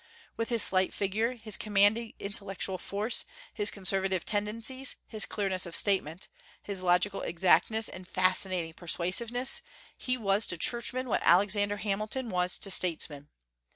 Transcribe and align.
With 0.35 0.49
his 0.49 0.63
slight 0.63 0.95
figure, 0.95 1.33
his 1.33 1.57
commanding 1.57 2.15
intellectual 2.17 2.79
force, 2.79 3.23
his 3.53 3.69
conservative 3.69 4.25
tendencies, 4.25 4.95
his 5.07 5.27
clearness 5.27 5.67
of 5.67 5.75
statement, 5.75 6.27
his 6.63 6.81
logical 6.81 7.21
exactness 7.21 7.87
and 7.87 8.07
fascinating 8.07 8.73
persuasiveness, 8.73 9.61
he 9.95 10.17
was 10.17 10.47
to 10.47 10.57
churchmen 10.57 11.07
what 11.07 11.21
Alexander 11.23 11.77
Hamilton 11.77 12.29
was 12.31 12.57
to 12.57 12.71
statesmen. 12.71 13.29